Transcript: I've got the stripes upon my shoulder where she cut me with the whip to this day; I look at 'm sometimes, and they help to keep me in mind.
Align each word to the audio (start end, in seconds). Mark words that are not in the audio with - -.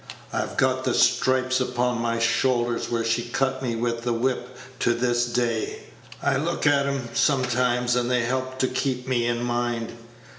I've 0.33 0.57
got 0.57 0.83
the 0.83 0.95
stripes 0.95 1.59
upon 1.61 2.01
my 2.01 2.17
shoulder 2.17 2.75
where 2.89 3.05
she 3.05 3.21
cut 3.29 3.61
me 3.61 3.75
with 3.75 4.01
the 4.01 4.13
whip 4.13 4.57
to 4.79 4.95
this 4.95 5.27
day; 5.27 5.83
I 6.23 6.37
look 6.37 6.65
at 6.65 6.87
'm 6.87 7.09
sometimes, 7.13 7.95
and 7.95 8.09
they 8.09 8.23
help 8.23 8.57
to 8.57 8.67
keep 8.67 9.07
me 9.07 9.27
in 9.27 9.43
mind. 9.43 9.91